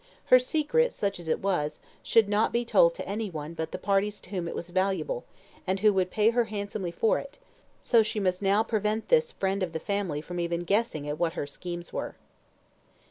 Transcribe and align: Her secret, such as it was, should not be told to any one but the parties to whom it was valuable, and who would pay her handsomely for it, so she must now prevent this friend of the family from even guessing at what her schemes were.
Her 0.31 0.39
secret, 0.39 0.91
such 0.93 1.19
as 1.19 1.27
it 1.27 1.41
was, 1.43 1.79
should 2.01 2.27
not 2.27 2.51
be 2.51 2.65
told 2.65 2.95
to 2.95 3.07
any 3.07 3.29
one 3.29 3.53
but 3.53 3.71
the 3.71 3.77
parties 3.77 4.19
to 4.21 4.29
whom 4.31 4.47
it 4.47 4.55
was 4.55 4.71
valuable, 4.71 5.25
and 5.67 5.81
who 5.81 5.93
would 5.93 6.09
pay 6.09 6.31
her 6.31 6.45
handsomely 6.45 6.89
for 6.89 7.19
it, 7.19 7.37
so 7.83 8.01
she 8.01 8.19
must 8.19 8.41
now 8.41 8.63
prevent 8.63 9.09
this 9.09 9.31
friend 9.31 9.61
of 9.61 9.73
the 9.73 9.79
family 9.79 10.19
from 10.19 10.39
even 10.39 10.63
guessing 10.63 11.07
at 11.07 11.19
what 11.19 11.33
her 11.33 11.45
schemes 11.45 11.93
were. 11.93 12.15